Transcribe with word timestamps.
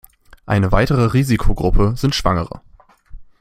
Eine 0.47 0.71
weitere 0.71 1.05
Risikogruppe 1.13 1.93
sind 1.95 2.15
Schwangere. 2.15 2.61